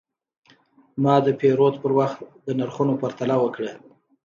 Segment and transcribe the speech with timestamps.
[1.03, 3.71] ما د پیرود پر وخت د نرخونو پرتله وکړه.